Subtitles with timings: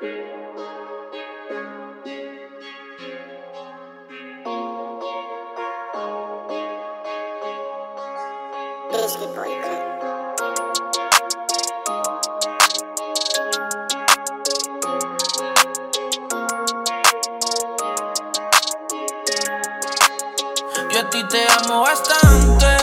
[0.00, 0.06] Yo
[21.00, 22.77] a ti te amo bastante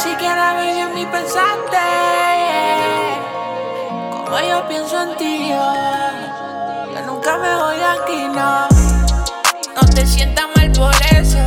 [0.00, 1.78] siquiera, baby, en mí pensaste.
[4.24, 8.68] Como yo pienso en ti, oh, que nunca me voy de aquí, no.
[9.74, 11.38] No te sientas mal por eso.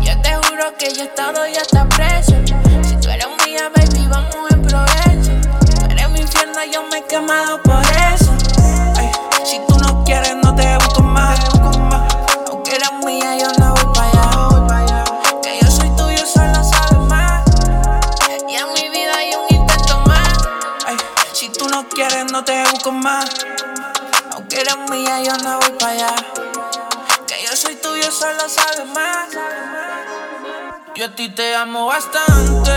[0.00, 2.34] Yo te juro que yo he estado y hasta preso.
[2.82, 5.32] Si tú eres mía, baby, vamos en progreso.
[5.78, 7.82] Tú eres mi infierno, yo me he quemado por
[8.14, 8.32] eso.
[9.44, 9.78] Si tú
[21.92, 23.30] quieres, no te busco más.
[24.32, 26.14] Aunque eres mía, yo no voy para allá.
[27.26, 29.28] Que yo soy tuyo, solo sabes más.
[30.94, 32.72] Yo a ti te amo bastante,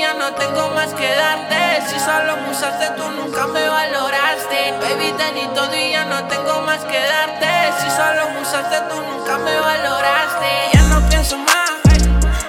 [0.00, 1.82] ya no tengo más que darte.
[1.88, 4.72] Si solo me usaste, tú nunca me valoraste.
[4.80, 7.72] Baby, te di todo y ya no tengo más que darte.
[7.80, 10.50] Si solo me usaste, tú nunca me valoraste.
[10.72, 11.70] Ya no pienso más.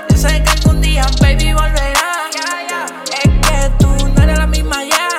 [0.10, 2.30] Yo sé que algún día, baby, volverá.
[3.12, 5.10] Es que tú no eres la misma ya.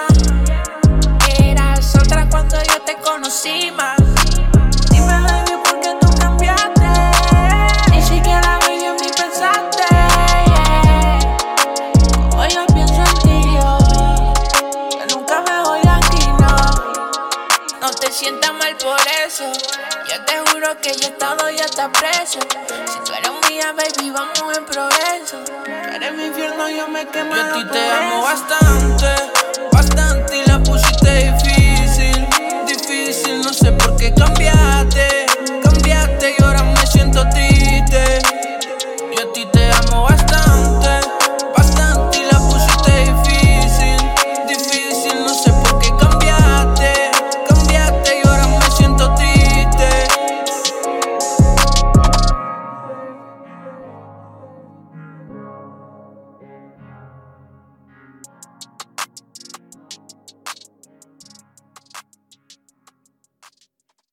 [1.38, 4.03] Eras otra cuando yo te conocí más.
[20.14, 22.38] Yo te juro que yo he estado y hasta preso.
[22.38, 25.42] Si tú eres mía, baby, vamos en progreso.
[25.42, 27.34] Tú eres mi infierno, yo me quemo.
[27.34, 29.08] Yo a ti te amo bastante,
[29.72, 31.53] bastante y la pusiste difícil.